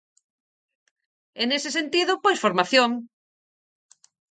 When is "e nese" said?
1.41-1.69